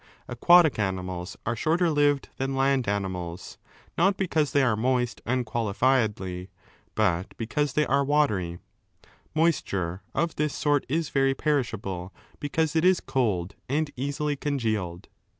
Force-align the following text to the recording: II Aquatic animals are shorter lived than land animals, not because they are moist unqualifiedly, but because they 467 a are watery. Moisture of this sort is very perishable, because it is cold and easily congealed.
II 0.03 0.07
Aquatic 0.29 0.79
animals 0.79 1.37
are 1.45 1.55
shorter 1.55 1.91
lived 1.91 2.29
than 2.37 2.55
land 2.55 2.87
animals, 2.87 3.59
not 3.99 4.17
because 4.17 4.51
they 4.51 4.63
are 4.63 4.75
moist 4.75 5.21
unqualifiedly, 5.27 6.47
but 6.95 7.37
because 7.37 7.73
they 7.73 7.85
467 7.85 7.85
a 7.85 7.93
are 7.93 8.03
watery. 8.03 8.59
Moisture 9.35 10.01
of 10.15 10.37
this 10.37 10.55
sort 10.55 10.87
is 10.89 11.09
very 11.09 11.35
perishable, 11.35 12.11
because 12.39 12.75
it 12.75 12.83
is 12.83 12.99
cold 12.99 13.53
and 13.69 13.91
easily 13.95 14.35
congealed. 14.35 15.07